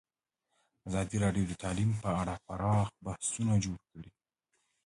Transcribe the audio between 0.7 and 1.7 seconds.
ازادي راډیو د